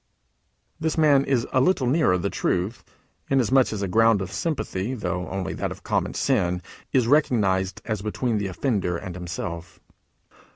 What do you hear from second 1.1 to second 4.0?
is a little nearer the truth, inasmuch as a